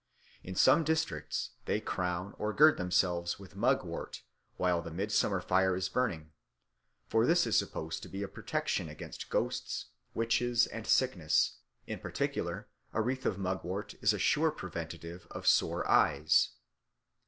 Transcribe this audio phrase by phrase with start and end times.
[0.43, 4.23] In some districts they crown or gird themselves with mugwort
[4.57, 6.31] while the midsummer fire is burning,
[7.05, 12.67] for this is supposed to be a protection against ghosts, witches, and sickness; in particular,
[12.93, 16.49] a wreath of mugwort is a sure preventive of sore eyes.